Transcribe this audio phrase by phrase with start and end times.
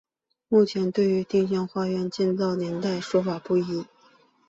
[0.47, 3.85] 目前对于丁香花园的建造年代说法不一。